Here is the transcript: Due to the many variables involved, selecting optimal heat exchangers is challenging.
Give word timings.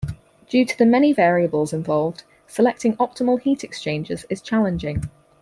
Due 0.49 0.65
to 0.65 0.75
the 0.79 0.85
many 0.87 1.13
variables 1.13 1.73
involved, 1.73 2.23
selecting 2.47 2.95
optimal 2.97 3.39
heat 3.39 3.63
exchangers 3.63 4.25
is 4.31 4.41
challenging. 4.41 5.07